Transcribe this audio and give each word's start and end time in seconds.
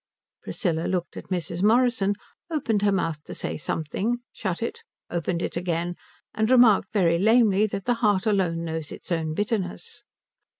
Priscilla 0.41 0.87
looked 0.87 1.15
at 1.15 1.25
Mrs. 1.29 1.61
Morrison, 1.61 2.15
opened 2.49 2.81
her 2.81 2.91
mouth 2.91 3.23
to 3.25 3.35
say 3.35 3.55
something, 3.55 4.17
shut 4.33 4.63
it, 4.63 4.81
opened 5.11 5.43
it 5.43 5.55
again, 5.55 5.95
and 6.33 6.49
remarked 6.49 6.91
very 6.91 7.19
lamely 7.19 7.67
that 7.67 7.85
the 7.85 7.93
heart 8.01 8.25
alone 8.25 8.63
knows 8.65 8.91
its 8.91 9.11
own 9.11 9.35
bitterness. 9.35 10.01